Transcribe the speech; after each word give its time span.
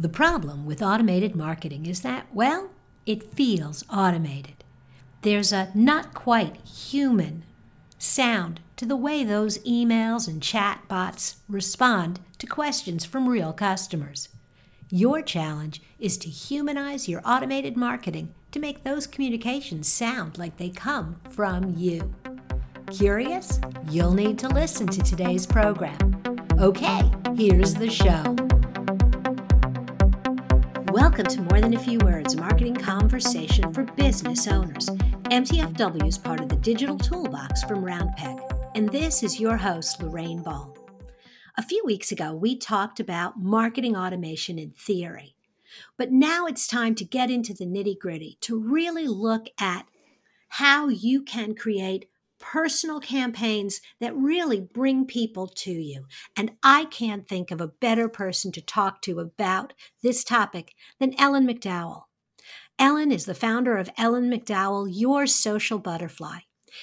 The 0.00 0.08
problem 0.08 0.64
with 0.64 0.80
automated 0.80 1.34
marketing 1.34 1.86
is 1.86 2.02
that, 2.02 2.26
well, 2.32 2.70
it 3.04 3.34
feels 3.34 3.84
automated. 3.92 4.62
There's 5.22 5.52
a 5.52 5.70
not 5.74 6.14
quite 6.14 6.56
human 6.64 7.42
sound 7.98 8.60
to 8.76 8.86
the 8.86 8.94
way 8.94 9.24
those 9.24 9.58
emails 9.58 10.28
and 10.28 10.40
chat 10.40 10.82
bots 10.86 11.38
respond 11.48 12.20
to 12.38 12.46
questions 12.46 13.04
from 13.04 13.28
real 13.28 13.52
customers. 13.52 14.28
Your 14.88 15.20
challenge 15.20 15.82
is 15.98 16.16
to 16.18 16.28
humanize 16.28 17.08
your 17.08 17.20
automated 17.24 17.76
marketing 17.76 18.32
to 18.52 18.60
make 18.60 18.84
those 18.84 19.06
communications 19.06 19.88
sound 19.88 20.38
like 20.38 20.56
they 20.56 20.70
come 20.70 21.20
from 21.28 21.74
you. 21.76 22.14
Curious? 22.92 23.60
You'll 23.90 24.14
need 24.14 24.38
to 24.38 24.48
listen 24.48 24.86
to 24.86 25.02
today's 25.02 25.44
program. 25.44 25.98
Okay, 26.58 27.02
here's 27.36 27.74
the 27.74 27.90
show. 27.90 28.57
Welcome 30.92 31.26
to 31.26 31.42
More 31.42 31.60
Than 31.60 31.74
a 31.74 31.78
Few 31.78 31.98
Words, 31.98 32.34
marketing 32.34 32.74
conversation 32.74 33.74
for 33.74 33.84
business 33.84 34.48
owners. 34.48 34.88
MTFW 35.26 36.06
is 36.06 36.16
part 36.16 36.40
of 36.40 36.48
the 36.48 36.56
digital 36.56 36.96
toolbox 36.96 37.62
from 37.62 37.84
Roundpeg, 37.84 38.40
and 38.74 38.88
this 38.88 39.22
is 39.22 39.38
your 39.38 39.58
host, 39.58 40.02
Lorraine 40.02 40.42
Ball. 40.42 40.74
A 41.58 41.62
few 41.62 41.82
weeks 41.84 42.10
ago, 42.10 42.32
we 42.32 42.56
talked 42.56 43.00
about 43.00 43.38
marketing 43.38 43.98
automation 43.98 44.58
in 44.58 44.70
theory, 44.70 45.34
but 45.98 46.10
now 46.10 46.46
it's 46.46 46.66
time 46.66 46.94
to 46.94 47.04
get 47.04 47.30
into 47.30 47.52
the 47.52 47.66
nitty 47.66 47.98
gritty 47.98 48.38
to 48.40 48.58
really 48.58 49.06
look 49.06 49.48
at 49.60 49.86
how 50.48 50.88
you 50.88 51.20
can 51.22 51.54
create 51.54 52.08
personal 52.38 53.00
campaigns 53.00 53.80
that 54.00 54.16
really 54.16 54.60
bring 54.60 55.04
people 55.04 55.46
to 55.46 55.72
you. 55.72 56.06
And 56.36 56.52
I 56.62 56.86
can't 56.86 57.28
think 57.28 57.50
of 57.50 57.60
a 57.60 57.68
better 57.68 58.08
person 58.08 58.52
to 58.52 58.60
talk 58.60 59.02
to 59.02 59.20
about 59.20 59.72
this 60.02 60.24
topic 60.24 60.74
than 60.98 61.18
Ellen 61.18 61.46
McDowell. 61.46 62.04
Ellen 62.78 63.10
is 63.10 63.24
the 63.24 63.34
founder 63.34 63.76
of 63.76 63.90
Ellen 63.98 64.30
McDowell, 64.30 64.88
Your 64.90 65.26
Social 65.26 65.78
Butterfly. 65.78 66.40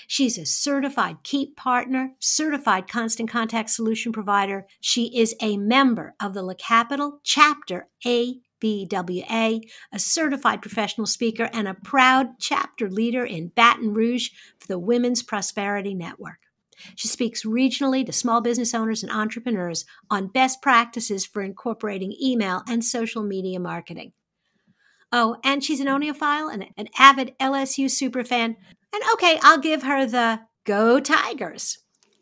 She's 0.07 0.37
a 0.37 0.45
certified 0.45 1.17
Keap 1.23 1.55
partner, 1.55 2.11
certified 2.19 2.87
constant 2.87 3.29
contact 3.29 3.69
solution 3.69 4.11
provider. 4.11 4.65
She 4.81 5.17
is 5.17 5.35
a 5.41 5.57
member 5.57 6.15
of 6.19 6.33
the 6.33 6.41
La 6.41 6.53
Capital 6.55 7.19
Chapter 7.23 7.87
A 8.05 8.41
BWA, 8.65 9.61
a 9.93 9.99
certified 9.99 10.59
professional 10.59 11.05
speaker, 11.05 11.51
and 11.53 11.67
a 11.67 11.75
proud 11.75 12.39
chapter 12.39 12.89
leader 12.89 13.23
in 13.23 13.49
Baton 13.49 13.93
Rouge 13.93 14.29
for 14.59 14.65
the 14.65 14.79
Women's 14.79 15.21
Prosperity 15.21 15.93
Network. 15.93 16.39
She 16.95 17.07
speaks 17.07 17.45
regionally 17.45 18.03
to 18.05 18.11
small 18.11 18.41
business 18.41 18.73
owners 18.73 19.03
and 19.03 19.11
entrepreneurs 19.11 19.85
on 20.09 20.27
best 20.27 20.63
practices 20.63 21.25
for 21.25 21.43
incorporating 21.43 22.15
email 22.19 22.63
and 22.67 22.83
social 22.83 23.21
media 23.21 23.59
marketing. 23.59 24.13
Oh, 25.11 25.37
and 25.43 25.63
she's 25.63 25.79
an 25.79 25.87
oenophile 25.87 26.51
and 26.51 26.65
an 26.75 26.87
avid 26.97 27.35
LSU 27.39 27.85
superfan. 27.85 28.55
And 28.93 29.03
okay, 29.13 29.39
I'll 29.43 29.59
give 29.59 29.83
her 29.83 30.07
the 30.07 30.41
Go 30.65 30.99
Tigers. 30.99 31.77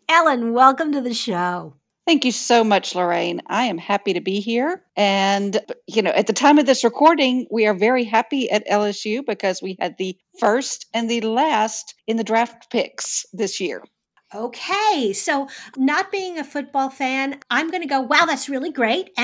Ellen, 0.10 0.52
welcome 0.52 0.92
to 0.92 1.00
the 1.00 1.14
show. 1.14 1.78
Thank 2.06 2.26
you 2.26 2.34
so 2.34 2.66
much, 2.66 2.96
Lorraine. 2.96 3.42
I 3.48 3.64
am 3.64 3.78
happy 3.78 4.14
to 4.14 4.20
be 4.20 4.42
here. 4.42 4.84
And, 4.98 5.60
you 5.88 6.02
know, 6.02 6.12
at 6.12 6.28
the 6.28 6.34
time 6.34 6.60
of 6.60 6.66
this 6.66 6.84
recording, 6.84 7.48
we 7.50 7.66
are 7.66 7.74
very 7.74 8.04
happy 8.04 8.52
at 8.52 8.68
LSU 8.68 9.26
because 9.26 9.62
we 9.62 9.78
had 9.80 9.98
the 9.98 10.18
first 10.38 10.86
and 10.94 11.10
the 11.10 11.22
last 11.22 11.96
in 12.06 12.18
the 12.18 12.24
draft 12.24 12.70
picks 12.70 13.26
this 13.32 13.62
year. 13.62 13.84
Okay. 14.36 15.14
So, 15.14 15.48
not 15.78 16.12
being 16.12 16.38
a 16.38 16.44
football 16.44 16.90
fan, 16.90 17.40
I'm 17.50 17.70
going 17.70 17.84
to 17.84 17.88
go, 17.88 18.02
wow, 18.02 18.26
that's 18.26 18.50
really 18.50 18.72
great. 18.72 19.12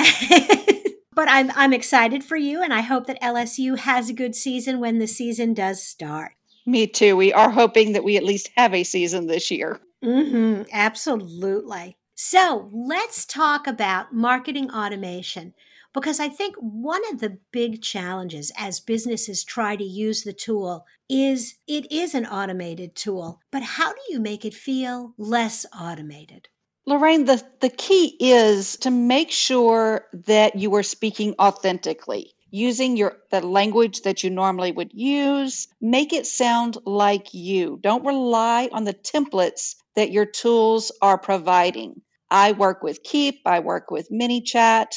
but 1.14 1.28
I'm, 1.28 1.52
I'm 1.56 1.74
excited 1.74 2.24
for 2.24 2.38
you, 2.38 2.62
and 2.62 2.74
I 2.74 2.82
hope 2.82 3.08
that 3.08 3.22
LSU 3.22 3.78
has 3.78 4.10
a 4.10 4.14
good 4.14 4.36
season 4.36 4.80
when 4.80 5.00
the 5.00 5.08
season 5.08 5.54
does 5.54 5.84
start. 5.84 6.34
Me 6.66 6.86
too. 6.86 7.18
We 7.18 7.34
are 7.34 7.50
hoping 7.50 7.94
that 7.94 8.04
we 8.04 8.16
at 8.16 8.24
least 8.24 8.52
have 8.56 8.74
a 8.74 8.84
season 8.84 9.28
this 9.28 9.50
year. 9.50 9.80
Mm-hmm, 10.04 10.70
absolutely. 10.72 11.98
So 12.22 12.70
let's 12.74 13.26
talk 13.26 13.66
about 13.66 14.14
marketing 14.14 14.70
automation 14.72 15.54
because 15.94 16.20
I 16.20 16.28
think 16.28 16.58
one 16.58 17.02
of 17.14 17.22
the 17.22 17.38
big 17.54 17.82
challenges 17.82 18.52
as 18.58 18.82
businesses 18.82 19.46
try 19.46 19.78
to 19.78 19.86
use 19.86 20.24
the 20.24 20.34
tool 20.34 20.86
is 21.10 21.56
it 21.66 21.90
is 21.90 22.14
an 22.14 22.26
automated 22.26 22.94
tool, 22.94 23.40
but 23.52 23.64
how 23.64 23.94
do 23.94 24.02
you 24.10 24.20
make 24.20 24.44
it 24.44 24.54
feel 24.54 25.14
less 25.18 25.66
automated? 25.74 26.50
Lorraine, 26.86 27.24
the, 27.24 27.42
the 27.62 27.70
key 27.70 28.18
is 28.20 28.76
to 28.82 28.92
make 28.92 29.32
sure 29.32 30.06
that 30.12 30.58
you 30.58 30.76
are 30.76 30.84
speaking 30.84 31.34
authentically 31.40 32.34
using 32.52 32.98
your 32.98 33.16
the 33.32 33.40
language 33.48 34.02
that 34.02 34.26
you 34.26 34.30
normally 34.30 34.74
would 34.74 34.92
use. 34.94 35.70
Make 35.80 36.12
it 36.12 36.28
sound 36.28 36.80
like 36.86 37.34
you. 37.34 37.80
Don't 37.82 38.06
rely 38.06 38.68
on 38.74 38.84
the 38.84 38.94
templates 38.94 39.76
that 39.96 40.12
your 40.12 40.26
tools 40.26 40.92
are 41.02 41.18
providing 41.18 42.02
I 42.32 42.52
work 42.54 42.84
with 42.84 43.04
Keap, 43.04 43.42
I 43.46 43.60
work 43.60 43.92
with 43.92 44.10
ManyChat. 44.12 44.88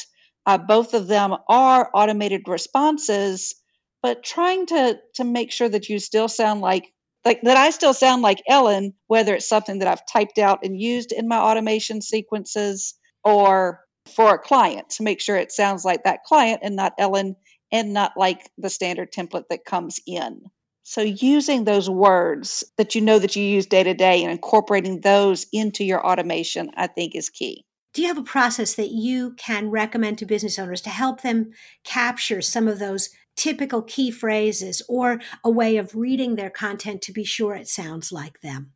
Uh, 0.45 0.57
both 0.57 0.93
of 0.93 1.07
them 1.07 1.35
are 1.49 1.89
automated 1.93 2.43
responses, 2.47 3.53
but 4.01 4.23
trying 4.23 4.65
to 4.67 4.99
to 5.15 5.23
make 5.23 5.51
sure 5.51 5.69
that 5.69 5.89
you 5.89 5.99
still 5.99 6.27
sound 6.27 6.61
like 6.61 6.93
like 7.25 7.41
that 7.43 7.57
I 7.57 7.69
still 7.69 7.93
sound 7.93 8.21
like 8.21 8.43
Ellen, 8.49 8.93
whether 9.07 9.33
it's 9.35 9.47
something 9.47 9.79
that 9.79 9.87
I've 9.87 10.05
typed 10.11 10.37
out 10.37 10.59
and 10.63 10.79
used 10.79 11.11
in 11.11 11.27
my 11.27 11.37
automation 11.37 12.01
sequences 12.01 12.95
or 13.23 13.81
for 14.07 14.35
a 14.35 14.39
client 14.39 14.89
to 14.89 15.03
make 15.03 15.21
sure 15.21 15.37
it 15.37 15.51
sounds 15.51 15.85
like 15.85 16.03
that 16.03 16.23
client 16.25 16.59
and 16.61 16.75
not 16.75 16.93
Ellen 16.97 17.35
and 17.71 17.93
not 17.93 18.11
like 18.17 18.51
the 18.57 18.69
standard 18.69 19.11
template 19.13 19.45
that 19.49 19.65
comes 19.65 19.99
in. 20.05 20.41
So 20.83 21.01
using 21.01 21.63
those 21.63 21.89
words 21.89 22.63
that 22.77 22.93
you 22.93 23.01
know 23.01 23.17
that 23.19 23.35
you 23.35 23.43
use 23.43 23.65
day 23.65 23.83
to 23.83 23.93
day 23.93 24.21
and 24.21 24.31
incorporating 24.31 25.01
those 25.01 25.45
into 25.53 25.83
your 25.83 26.05
automation, 26.05 26.71
I 26.75 26.87
think 26.87 27.15
is 27.15 27.29
key. 27.29 27.65
Do 27.93 28.01
you 28.01 28.07
have 28.09 28.17
a 28.17 28.23
process 28.23 28.73
that 28.75 28.91
you 28.91 29.33
can 29.33 29.69
recommend 29.69 30.17
to 30.17 30.25
business 30.25 30.59
owners 30.59 30.81
to 30.81 30.89
help 30.89 31.21
them 31.21 31.51
capture 31.83 32.41
some 32.41 32.67
of 32.67 32.79
those 32.79 33.09
typical 33.35 33.81
key 33.81 34.11
phrases 34.11 34.81
or 34.89 35.21
a 35.43 35.49
way 35.49 35.77
of 35.77 35.95
reading 35.95 36.35
their 36.35 36.49
content 36.49 37.01
to 37.03 37.13
be 37.13 37.23
sure 37.23 37.55
it 37.55 37.67
sounds 37.67 38.11
like 38.11 38.41
them? 38.41 38.73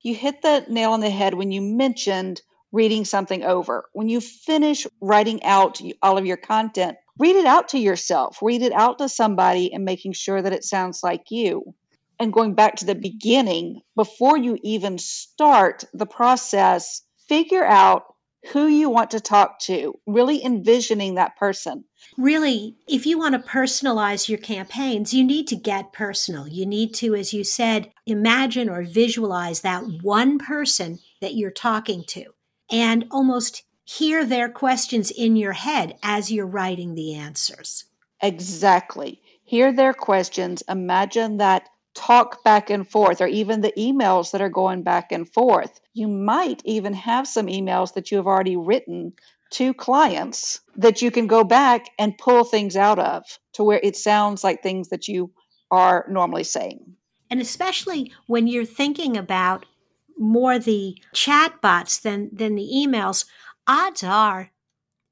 You 0.00 0.14
hit 0.14 0.42
the 0.42 0.64
nail 0.68 0.92
on 0.92 1.00
the 1.00 1.10
head 1.10 1.34
when 1.34 1.52
you 1.52 1.60
mentioned 1.60 2.42
reading 2.72 3.04
something 3.04 3.44
over. 3.44 3.84
When 3.92 4.08
you 4.08 4.20
finish 4.20 4.86
writing 5.00 5.42
out 5.44 5.80
all 6.02 6.18
of 6.18 6.26
your 6.26 6.36
content, 6.36 6.96
read 7.18 7.36
it 7.36 7.46
out 7.46 7.68
to 7.70 7.78
yourself, 7.78 8.38
read 8.42 8.62
it 8.62 8.72
out 8.72 8.98
to 8.98 9.08
somebody, 9.08 9.72
and 9.72 9.84
making 9.84 10.12
sure 10.12 10.42
that 10.42 10.52
it 10.52 10.64
sounds 10.64 11.02
like 11.02 11.30
you. 11.30 11.74
And 12.18 12.32
going 12.32 12.54
back 12.54 12.76
to 12.76 12.86
the 12.86 12.94
beginning, 12.94 13.82
before 13.94 14.38
you 14.38 14.58
even 14.62 14.98
start 14.98 15.84
the 15.92 16.06
process, 16.06 17.02
figure 17.28 17.64
out 17.64 18.14
who 18.52 18.66
you 18.66 18.88
want 18.88 19.10
to 19.10 19.20
talk 19.20 19.58
to, 19.58 19.98
really 20.06 20.44
envisioning 20.44 21.14
that 21.14 21.36
person. 21.36 21.84
Really, 22.16 22.76
if 22.86 23.04
you 23.04 23.18
want 23.18 23.34
to 23.34 23.50
personalize 23.50 24.28
your 24.28 24.38
campaigns, 24.38 25.12
you 25.12 25.24
need 25.24 25.48
to 25.48 25.56
get 25.56 25.92
personal. 25.92 26.46
You 26.46 26.64
need 26.64 26.94
to, 26.96 27.14
as 27.14 27.32
you 27.32 27.44
said, 27.44 27.90
imagine 28.06 28.68
or 28.68 28.84
visualize 28.84 29.62
that 29.62 29.82
one 30.02 30.38
person 30.38 31.00
that 31.20 31.34
you're 31.34 31.50
talking 31.50 32.04
to 32.08 32.26
and 32.70 33.06
almost 33.10 33.64
hear 33.86 34.24
their 34.24 34.48
questions 34.48 35.10
in 35.10 35.36
your 35.36 35.52
head 35.52 35.96
as 36.02 36.30
you're 36.30 36.46
writing 36.46 36.94
the 36.94 37.14
answers. 37.14 37.84
Exactly. 38.20 39.22
Hear 39.44 39.72
their 39.72 39.94
questions. 39.94 40.62
Imagine 40.68 41.36
that 41.38 41.68
talk 41.94 42.44
back 42.44 42.68
and 42.68 42.86
forth, 42.86 43.20
or 43.22 43.26
even 43.26 43.62
the 43.62 43.72
emails 43.78 44.32
that 44.32 44.42
are 44.42 44.50
going 44.50 44.82
back 44.82 45.12
and 45.12 45.32
forth. 45.32 45.80
You 45.94 46.08
might 46.08 46.60
even 46.64 46.92
have 46.92 47.26
some 47.26 47.46
emails 47.46 47.94
that 47.94 48.10
you 48.10 48.18
have 48.18 48.26
already 48.26 48.56
written 48.56 49.14
to 49.52 49.72
clients 49.72 50.60
that 50.76 51.00
you 51.00 51.10
can 51.10 51.26
go 51.26 51.44
back 51.44 51.86
and 51.98 52.18
pull 52.18 52.44
things 52.44 52.76
out 52.76 52.98
of 52.98 53.24
to 53.52 53.62
where 53.62 53.80
it 53.82 53.96
sounds 53.96 54.42
like 54.42 54.62
things 54.62 54.88
that 54.88 55.08
you 55.08 55.30
are 55.70 56.04
normally 56.10 56.44
saying. 56.44 56.96
And 57.30 57.40
especially 57.40 58.12
when 58.26 58.46
you're 58.46 58.64
thinking 58.64 59.16
about 59.16 59.64
more 60.18 60.58
the 60.58 60.96
chat 61.12 61.60
bots 61.60 61.98
than, 61.98 62.30
than 62.32 62.54
the 62.54 62.68
emails, 62.74 63.24
odds 63.66 64.02
are 64.02 64.50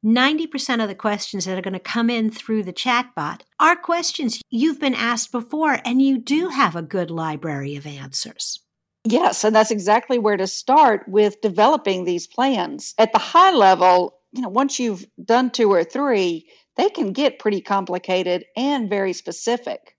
90% 0.04 0.82
of 0.82 0.88
the 0.88 0.94
questions 0.94 1.46
that 1.46 1.56
are 1.56 1.62
going 1.62 1.72
to 1.72 1.80
come 1.80 2.10
in 2.10 2.30
through 2.30 2.62
the 2.62 2.74
chatbot 2.74 3.40
are 3.58 3.74
questions 3.74 4.40
you've 4.50 4.78
been 4.78 4.94
asked 4.94 5.32
before, 5.32 5.78
and 5.84 6.02
you 6.02 6.18
do 6.18 6.48
have 6.48 6.76
a 6.76 6.82
good 6.82 7.10
library 7.10 7.74
of 7.74 7.86
answers. 7.86 8.60
Yes, 9.04 9.44
and 9.44 9.56
that's 9.56 9.70
exactly 9.70 10.18
where 10.18 10.36
to 10.36 10.46
start 10.46 11.04
with 11.08 11.40
developing 11.40 12.04
these 12.04 12.26
plans. 12.26 12.94
At 12.98 13.12
the 13.12 13.18
high 13.18 13.52
level, 13.52 14.18
you 14.32 14.42
know, 14.42 14.48
once 14.48 14.78
you've 14.78 15.06
done 15.24 15.50
two 15.50 15.70
or 15.70 15.84
three, 15.84 16.48
they 16.76 16.90
can 16.90 17.12
get 17.12 17.38
pretty 17.38 17.60
complicated 17.60 18.44
and 18.56 18.90
very 18.90 19.12
specific. 19.12 19.94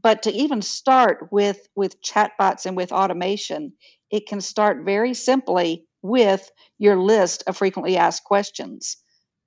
But 0.00 0.22
to 0.22 0.32
even 0.32 0.62
start 0.62 1.28
with 1.30 1.68
with 1.76 2.00
chatbots 2.02 2.66
and 2.66 2.76
with 2.76 2.90
automation, 2.92 3.72
it 4.10 4.26
can 4.26 4.40
start 4.40 4.84
very 4.84 5.14
simply 5.14 5.86
with 6.04 6.50
your 6.78 6.96
list 6.96 7.42
of 7.46 7.56
frequently 7.56 7.96
asked 7.96 8.24
questions. 8.24 8.98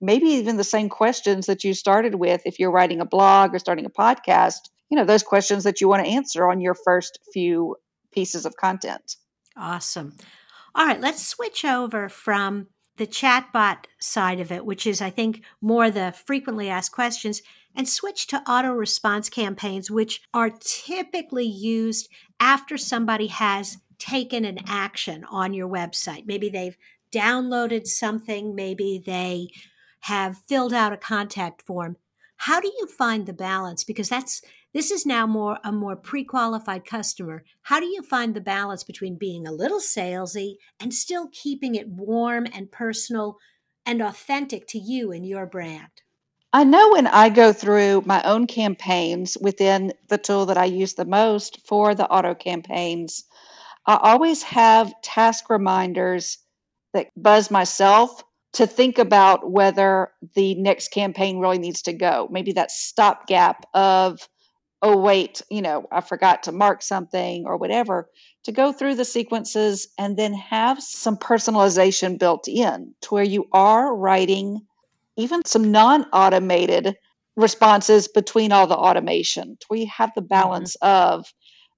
maybe 0.01 0.27
even 0.27 0.57
the 0.57 0.63
same 0.63 0.89
questions 0.89 1.45
that 1.47 1.63
you 1.63 1.73
started 1.73 2.15
with 2.15 2.41
if 2.45 2.59
you're 2.59 2.71
writing 2.71 3.01
a 3.01 3.05
blog 3.05 3.53
or 3.53 3.59
starting 3.59 3.85
a 3.85 3.89
podcast, 3.89 4.69
you 4.89 4.97
know, 4.97 5.05
those 5.05 5.23
questions 5.23 5.63
that 5.63 5.81
you 5.81 5.87
want 5.87 6.05
to 6.05 6.11
answer 6.11 6.49
on 6.49 6.61
your 6.61 6.75
first 6.75 7.19
few 7.33 7.75
pieces 8.11 8.45
of 8.45 8.55
content. 8.57 9.15
Awesome. 9.55 10.15
All 10.75 10.85
right, 10.85 11.01
let's 11.01 11.27
switch 11.27 11.65
over 11.65 12.09
from 12.09 12.67
the 12.97 13.07
chatbot 13.07 13.85
side 13.99 14.39
of 14.39 14.51
it, 14.51 14.65
which 14.65 14.87
is, 14.87 15.01
I 15.01 15.09
think, 15.09 15.43
more 15.61 15.89
the 15.89 16.13
frequently 16.25 16.69
asked 16.69 16.91
questions, 16.91 17.41
and 17.75 17.87
switch 17.87 18.27
to 18.27 18.41
auto 18.49 18.71
response 18.71 19.29
campaigns, 19.29 19.91
which 19.91 20.21
are 20.33 20.49
typically 20.49 21.45
used 21.45 22.09
after 22.39 22.77
somebody 22.77 23.27
has 23.27 23.77
taken 23.99 24.45
an 24.45 24.59
action 24.67 25.23
on 25.25 25.53
your 25.53 25.67
website. 25.67 26.25
Maybe 26.25 26.49
they've 26.49 26.77
downloaded 27.11 27.87
something, 27.87 28.55
maybe 28.55 29.01
they 29.05 29.49
have 30.01 30.37
filled 30.47 30.73
out 30.73 30.93
a 30.93 30.97
contact 30.97 31.61
form. 31.61 31.97
How 32.37 32.59
do 32.59 32.67
you 32.67 32.87
find 32.87 33.25
the 33.25 33.33
balance? 33.33 33.83
Because 33.83 34.09
that's 34.09 34.41
this 34.73 34.91
is 34.91 35.05
now 35.05 35.25
more 35.25 35.57
a 35.63 35.71
more 35.71 35.95
pre-qualified 35.95 36.85
customer. 36.85 37.43
How 37.63 37.79
do 37.79 37.87
you 37.87 38.03
find 38.03 38.35
the 38.35 38.41
balance 38.41 38.83
between 38.83 39.15
being 39.15 39.47
a 39.47 39.51
little 39.51 39.79
salesy 39.79 40.57
and 40.79 40.93
still 40.93 41.29
keeping 41.31 41.75
it 41.75 41.87
warm 41.87 42.45
and 42.53 42.71
personal 42.71 43.37
and 43.85 44.01
authentic 44.01 44.67
to 44.67 44.77
you 44.77 45.11
and 45.11 45.25
your 45.25 45.47
brand? 45.47 45.89
I 46.53 46.63
know 46.63 46.91
when 46.91 47.07
I 47.07 47.29
go 47.29 47.51
through 47.53 48.03
my 48.05 48.21
own 48.23 48.47
campaigns 48.47 49.37
within 49.41 49.93
the 50.07 50.17
tool 50.17 50.45
that 50.45 50.57
I 50.57 50.65
use 50.65 50.93
the 50.93 51.05
most 51.05 51.65
for 51.67 51.93
the 51.95 52.09
auto 52.09 52.35
campaigns, 52.35 53.25
I 53.87 53.97
always 54.01 54.43
have 54.43 54.93
task 55.01 55.49
reminders 55.49 56.37
that 56.93 57.07
buzz 57.15 57.49
myself 57.49 58.23
to 58.53 58.67
think 58.67 58.97
about 58.97 59.51
whether 59.51 60.11
the 60.35 60.55
next 60.55 60.89
campaign 60.91 61.39
really 61.39 61.59
needs 61.59 61.81
to 61.83 61.93
go. 61.93 62.27
Maybe 62.31 62.51
that 62.53 62.71
stopgap 62.71 63.65
of, 63.73 64.27
oh, 64.81 64.97
wait, 64.97 65.41
you 65.49 65.61
know, 65.61 65.87
I 65.91 66.01
forgot 66.01 66.43
to 66.43 66.51
mark 66.51 66.81
something 66.81 67.45
or 67.45 67.57
whatever, 67.57 68.09
to 68.43 68.51
go 68.51 68.71
through 68.71 68.95
the 68.95 69.05
sequences 69.05 69.87
and 69.97 70.17
then 70.17 70.33
have 70.33 70.81
some 70.81 71.17
personalization 71.17 72.19
built 72.19 72.47
in 72.47 72.93
to 73.01 73.13
where 73.13 73.23
you 73.23 73.47
are 73.53 73.95
writing 73.95 74.61
even 75.17 75.43
some 75.45 75.71
non 75.71 76.03
automated 76.13 76.95
responses 77.35 78.07
between 78.07 78.51
all 78.51 78.67
the 78.67 78.75
automation, 78.75 79.57
to 79.59 79.65
where 79.67 79.79
you 79.79 79.87
have 79.87 80.11
the 80.15 80.21
mm-hmm. 80.21 80.27
balance 80.29 80.75
mm-hmm. 80.81 81.15
of 81.15 81.33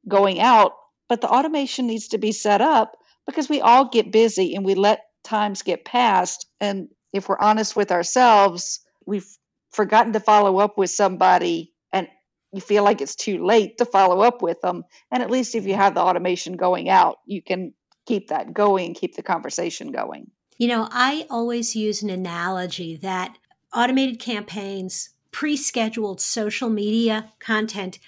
going 0.07 0.39
out 0.39 0.73
but 1.09 1.21
the 1.21 1.29
automation 1.29 1.87
needs 1.87 2.07
to 2.09 2.17
be 2.17 2.31
set 2.31 2.61
up 2.61 2.95
because 3.25 3.49
we 3.49 3.59
all 3.59 3.89
get 3.89 4.11
busy 4.11 4.55
and 4.55 4.63
we 4.63 4.75
let 4.75 5.07
times 5.23 5.61
get 5.61 5.83
past. 5.83 6.45
And 6.61 6.87
if 7.11 7.27
we're 7.27 7.39
honest 7.39 7.75
with 7.75 7.91
ourselves, 7.91 8.79
we've 9.05 9.27
forgotten 9.71 10.13
to 10.13 10.19
follow 10.19 10.59
up 10.59 10.77
with 10.77 10.91
somebody 10.91 11.73
and 11.91 12.07
you 12.53 12.61
feel 12.61 12.83
like 12.83 13.01
it's 13.01 13.15
too 13.15 13.43
late 13.43 13.77
to 13.79 13.85
follow 13.85 14.21
up 14.21 14.41
with 14.41 14.61
them. 14.61 14.83
And 15.11 15.21
at 15.21 15.29
least 15.29 15.55
if 15.55 15.65
you 15.65 15.75
have 15.75 15.95
the 15.95 16.01
automation 16.01 16.55
going 16.55 16.89
out, 16.89 17.17
you 17.25 17.41
can 17.41 17.73
keep 18.05 18.29
that 18.29 18.53
going 18.53 18.95
keep 18.95 19.15
the 19.15 19.21
conversation 19.21 19.91
going. 19.91 20.31
You 20.57 20.67
know, 20.67 20.89
I 20.91 21.25
always 21.29 21.75
use 21.75 22.01
an 22.01 22.09
analogy 22.09 22.97
that 22.97 23.37
automated 23.73 24.19
campaigns, 24.19 25.11
pre 25.31 25.55
scheduled 25.55 26.19
social 26.19 26.69
media 26.69 27.31
content 27.39 27.99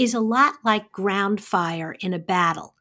is 0.00 0.14
a 0.14 0.20
lot 0.20 0.54
like 0.64 0.90
ground 0.90 1.42
fire 1.42 1.94
in 2.00 2.14
a 2.14 2.18
battle. 2.18 2.74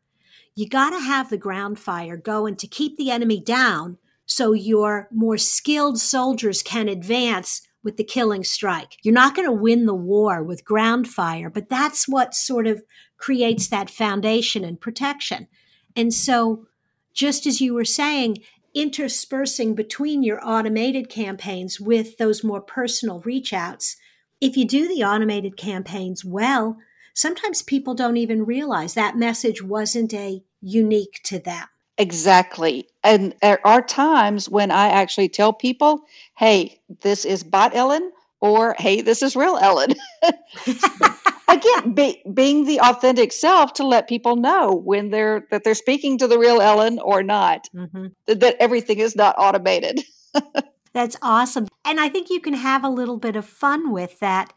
You 0.56 0.69
got 0.69 0.92
to 0.92 1.00
have 1.01 1.30
the 1.30 1.38
ground 1.38 1.77
fire 1.77 2.16
going 2.16 2.56
to 2.56 2.66
keep 2.66 2.95
the 2.95 3.12
enemy 3.12 3.42
down 3.42 3.98
so 4.25 4.54
your 4.54 5.10
more 5.12 5.38
skilled 5.38 6.00
soldiers 6.00 6.63
can 6.63 6.88
advance 6.88 7.68
with 7.83 7.98
the 7.98 8.06
killing 8.06 8.45
strike. 8.45 8.95
You're 9.04 9.13
not 9.13 9.36
going 9.36 9.48
to 9.50 9.51
win 9.51 9.86
the 9.86 9.94
war 9.94 10.42
with 10.42 10.63
ground 10.63 11.10
fire, 11.10 11.50
but 11.50 11.68
that's 11.68 12.07
what 12.07 12.33
sort 12.33 12.68
of 12.68 12.83
creates 13.18 13.68
that 13.68 13.89
foundation 13.89 14.63
and 14.63 14.80
protection. 14.80 15.50
And 15.98 16.13
so, 16.13 16.68
just 17.13 17.45
as 17.45 17.60
you 17.60 17.74
were 17.74 17.83
saying, 17.83 18.38
interspersing 18.74 19.75
between 19.75 20.24
your 20.24 20.39
automated 20.42 21.10
campaigns 21.10 21.81
with 21.81 22.18
those 22.18 22.45
more 22.45 22.62
personal 22.62 23.19
reach 23.21 23.51
outs, 23.51 23.98
if 24.39 24.56
you 24.56 24.66
do 24.66 24.88
the 24.88 25.04
automated 25.04 25.57
campaigns 25.57 26.24
well, 26.24 26.77
sometimes 27.19 27.62
people 27.62 27.94
don't 27.94 28.18
even 28.18 28.45
realize 28.45 28.94
that 28.94 29.18
message 29.18 29.62
wasn't 29.62 30.13
a 30.13 30.42
unique 30.62 31.19
to 31.24 31.39
them. 31.39 31.68
Exactly. 31.98 32.88
And 33.04 33.36
there 33.42 33.66
are 33.68 33.81
times 33.81 34.50
when 34.50 34.71
I 34.71 34.88
actually 34.88 35.27
tell 35.27 35.51
people, 35.51 36.01
hey, 36.38 36.80
this 37.01 37.25
is 37.25 37.44
bot 37.44 37.75
Ellen 37.75 38.12
or 38.39 38.74
hey, 38.80 39.01
this 39.01 39.21
is 39.21 39.36
real 39.36 39.57
Ellen. 39.57 39.94
Again, 41.50 41.94
be, 41.94 42.24
being 42.33 42.66
the 42.66 42.80
authentic 42.80 43.33
self 43.33 43.74
to 43.74 43.86
let 43.86 44.07
people 44.07 44.38
know 44.38 44.81
when 44.86 45.10
they're 45.10 45.45
that 45.51 45.63
they're 45.66 45.75
speaking 45.75 46.18
to 46.19 46.27
the 46.27 46.39
real 46.39 46.62
Ellen 46.62 47.00
or 47.00 47.21
not. 47.21 47.68
Mm-hmm. 47.75 48.07
That, 48.27 48.39
that 48.39 48.56
everything 48.60 49.00
is 49.00 49.16
not 49.16 49.36
automated. 49.38 50.01
That's 50.94 51.18
awesome. 51.21 51.68
And 51.83 52.00
I 52.00 52.07
think 52.07 52.30
you 52.30 52.39
can 52.39 52.54
have 52.54 52.83
a 52.83 52.89
little 52.89 53.18
bit 53.18 53.36
of 53.36 53.45
fun 53.45 53.92
with 53.92 54.19
that 54.19 54.54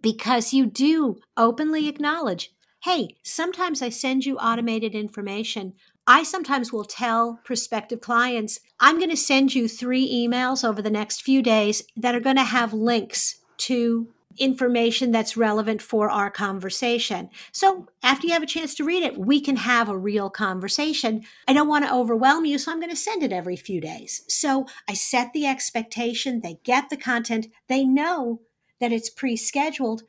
because 0.00 0.52
you 0.52 0.66
do 0.66 1.20
openly 1.36 1.88
acknowledge 1.88 2.50
hey, 2.84 3.16
sometimes 3.22 3.80
I 3.80 3.88
send 3.88 4.26
you 4.26 4.36
automated 4.36 4.94
information. 4.94 5.72
I 6.06 6.22
sometimes 6.22 6.70
will 6.70 6.84
tell 6.84 7.40
prospective 7.42 8.02
clients, 8.02 8.60
I'm 8.78 8.98
going 8.98 9.08
to 9.08 9.16
send 9.16 9.54
you 9.54 9.68
three 9.68 10.06
emails 10.06 10.68
over 10.68 10.82
the 10.82 10.90
next 10.90 11.22
few 11.22 11.40
days 11.40 11.82
that 11.96 12.14
are 12.14 12.20
going 12.20 12.36
to 12.36 12.44
have 12.44 12.74
links 12.74 13.36
to 13.56 14.12
information 14.36 15.12
that's 15.12 15.36
relevant 15.36 15.80
for 15.80 16.10
our 16.10 16.30
conversation. 16.30 17.30
So 17.52 17.86
after 18.02 18.26
you 18.26 18.34
have 18.34 18.42
a 18.42 18.46
chance 18.46 18.74
to 18.74 18.84
read 18.84 19.02
it, 19.02 19.16
we 19.16 19.40
can 19.40 19.56
have 19.56 19.88
a 19.88 19.96
real 19.96 20.28
conversation. 20.28 21.24
I 21.48 21.52
don't 21.52 21.68
want 21.68 21.86
to 21.86 21.94
overwhelm 21.94 22.44
you, 22.44 22.58
so 22.58 22.70
I'm 22.70 22.80
going 22.80 22.90
to 22.90 22.96
send 22.96 23.22
it 23.22 23.32
every 23.32 23.56
few 23.56 23.80
days. 23.80 24.24
So 24.28 24.66
I 24.88 24.92
set 24.92 25.32
the 25.32 25.46
expectation, 25.46 26.40
they 26.40 26.58
get 26.64 26.90
the 26.90 26.96
content, 26.98 27.46
they 27.68 27.84
know 27.84 28.40
that 28.80 28.92
it's 28.92 29.10
pre 29.10 29.36
scheduled, 29.36 30.02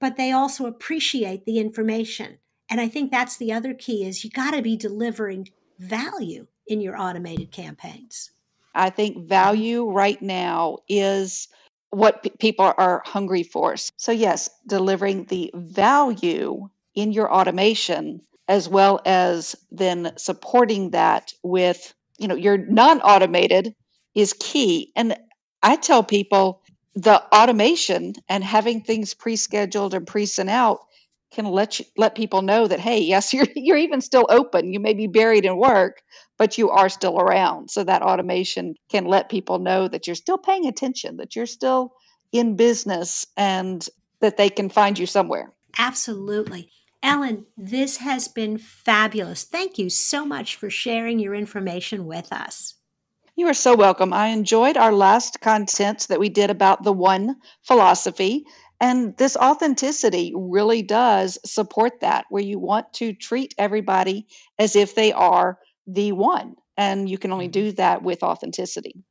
but 0.00 0.16
they 0.16 0.32
also 0.32 0.66
appreciate 0.66 1.44
the 1.44 1.58
information. 1.58 2.38
And 2.70 2.80
I 2.80 2.88
think 2.88 3.10
that's 3.10 3.36
the 3.36 3.52
other 3.52 3.74
key 3.74 4.04
is 4.04 4.24
you 4.24 4.30
got 4.30 4.52
to 4.52 4.62
be 4.62 4.76
delivering 4.76 5.48
value 5.78 6.46
in 6.66 6.80
your 6.80 7.00
automated 7.00 7.50
campaigns. 7.50 8.30
I 8.74 8.90
think 8.90 9.26
value 9.26 9.90
right 9.90 10.20
now 10.20 10.78
is 10.88 11.48
what 11.90 12.22
p- 12.22 12.30
people 12.38 12.72
are 12.76 13.02
hungry 13.06 13.42
for. 13.42 13.76
So 13.96 14.12
yes, 14.12 14.50
delivering 14.66 15.24
the 15.24 15.50
value 15.54 16.68
in 16.94 17.12
your 17.12 17.32
automation 17.32 18.20
as 18.48 18.68
well 18.68 19.00
as 19.04 19.54
then 19.70 20.12
supporting 20.16 20.90
that 20.90 21.32
with, 21.42 21.94
you 22.18 22.28
know, 22.28 22.34
your 22.34 22.58
non-automated 22.58 23.74
is 24.14 24.34
key. 24.38 24.92
And 24.96 25.16
I 25.62 25.76
tell 25.76 26.02
people 26.02 26.62
the 26.94 27.22
automation 27.34 28.14
and 28.28 28.42
having 28.42 28.80
things 28.80 29.14
pre-scheduled 29.14 29.94
and 29.94 30.06
pre-sent 30.06 30.50
out 30.50 30.80
can 31.30 31.44
let 31.44 31.78
you, 31.78 31.84
let 31.96 32.14
people 32.14 32.42
know 32.42 32.66
that 32.66 32.80
hey 32.80 32.98
yes 32.98 33.32
you're 33.34 33.46
you're 33.54 33.76
even 33.76 34.00
still 34.00 34.26
open. 34.30 34.72
You 34.72 34.80
may 34.80 34.94
be 34.94 35.06
buried 35.06 35.44
in 35.44 35.56
work 35.56 36.02
but 36.38 36.56
you 36.56 36.70
are 36.70 36.88
still 36.88 37.18
around. 37.18 37.68
So 37.70 37.82
that 37.84 38.02
automation 38.02 38.74
can 38.88 39.06
let 39.06 39.28
people 39.28 39.58
know 39.58 39.88
that 39.88 40.06
you're 40.06 40.16
still 40.16 40.38
paying 40.38 40.66
attention 40.66 41.16
that 41.16 41.34
you're 41.34 41.46
still 41.46 41.92
in 42.32 42.56
business 42.56 43.26
and 43.36 43.86
that 44.20 44.36
they 44.36 44.48
can 44.48 44.68
find 44.68 44.98
you 44.98 45.06
somewhere. 45.06 45.52
Absolutely. 45.78 46.70
Ellen 47.02 47.46
this 47.56 47.98
has 47.98 48.28
been 48.28 48.58
fabulous. 48.58 49.44
Thank 49.44 49.78
you 49.78 49.90
so 49.90 50.24
much 50.24 50.56
for 50.56 50.70
sharing 50.70 51.18
your 51.18 51.34
information 51.34 52.06
with 52.06 52.32
us 52.32 52.77
you 53.38 53.46
are 53.46 53.54
so 53.54 53.76
welcome. 53.76 54.12
I 54.12 54.28
enjoyed 54.28 54.76
our 54.76 54.92
last 54.92 55.40
content 55.40 56.06
that 56.08 56.18
we 56.18 56.28
did 56.28 56.50
about 56.50 56.82
the 56.82 56.92
one 56.92 57.36
philosophy. 57.62 58.44
And 58.80 59.16
this 59.16 59.36
authenticity 59.36 60.32
really 60.34 60.82
does 60.82 61.38
support 61.44 62.00
that, 62.00 62.24
where 62.30 62.42
you 62.42 62.58
want 62.58 62.92
to 62.94 63.12
treat 63.12 63.54
everybody 63.56 64.26
as 64.58 64.74
if 64.74 64.96
they 64.96 65.12
are 65.12 65.56
the 65.86 66.10
one. 66.10 66.56
And 66.76 67.08
you 67.08 67.16
can 67.16 67.30
only 67.30 67.46
do 67.46 67.68
mm-hmm. 67.68 67.76
that 67.76 68.02
with 68.02 68.24
authenticity. 68.24 69.04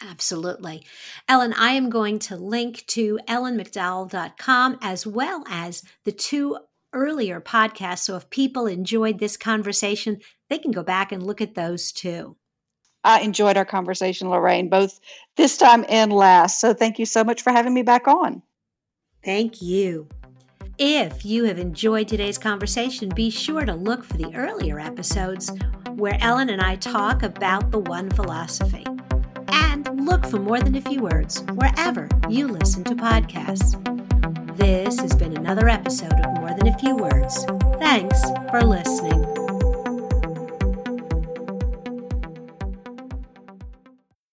Absolutely. 0.00 0.86
Ellen, 1.28 1.52
I 1.52 1.72
am 1.72 1.90
going 1.90 2.20
to 2.20 2.36
link 2.36 2.86
to 2.88 3.18
ellenmcdowell.com 3.28 4.78
as 4.80 5.04
well 5.04 5.42
as 5.48 5.82
the 6.04 6.12
two 6.12 6.58
earlier 6.92 7.40
podcasts. 7.40 8.04
So 8.04 8.16
if 8.16 8.30
people 8.30 8.66
enjoyed 8.66 9.18
this 9.18 9.36
conversation, 9.36 10.20
they 10.48 10.58
can 10.58 10.70
go 10.70 10.84
back 10.84 11.10
and 11.10 11.24
look 11.24 11.40
at 11.40 11.56
those 11.56 11.90
too. 11.90 12.36
I 13.04 13.20
enjoyed 13.20 13.56
our 13.56 13.64
conversation, 13.64 14.30
Lorraine, 14.30 14.68
both 14.68 15.00
this 15.36 15.56
time 15.56 15.84
and 15.88 16.12
last. 16.12 16.60
So 16.60 16.72
thank 16.72 16.98
you 16.98 17.06
so 17.06 17.24
much 17.24 17.42
for 17.42 17.50
having 17.50 17.74
me 17.74 17.82
back 17.82 18.06
on. 18.06 18.42
Thank 19.24 19.62
you. 19.62 20.08
If 20.78 21.24
you 21.24 21.44
have 21.44 21.58
enjoyed 21.58 22.08
today's 22.08 22.38
conversation, 22.38 23.08
be 23.10 23.30
sure 23.30 23.64
to 23.64 23.74
look 23.74 24.04
for 24.04 24.16
the 24.16 24.34
earlier 24.34 24.80
episodes 24.80 25.52
where 25.90 26.16
Ellen 26.20 26.50
and 26.50 26.62
I 26.62 26.76
talk 26.76 27.22
about 27.22 27.70
the 27.70 27.78
one 27.78 28.10
philosophy. 28.10 28.84
And 29.48 30.04
look 30.04 30.24
for 30.26 30.38
More 30.38 30.60
Than 30.60 30.74
a 30.74 30.80
Few 30.80 31.02
Words 31.02 31.44
wherever 31.54 32.08
you 32.28 32.48
listen 32.48 32.84
to 32.84 32.94
podcasts. 32.94 33.76
This 34.56 34.98
has 35.00 35.14
been 35.14 35.36
another 35.36 35.68
episode 35.68 36.12
of 36.14 36.40
More 36.40 36.54
Than 36.54 36.68
a 36.68 36.78
Few 36.78 36.96
Words. 36.96 37.44
Thanks 37.78 38.22
for 38.50 38.62
listening. 38.62 39.31